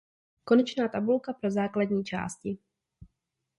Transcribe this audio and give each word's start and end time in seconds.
Konečná 0.43 0.87
tabulka 0.87 1.33
po 1.33 1.49
základní 1.49 2.03
části. 2.05 2.57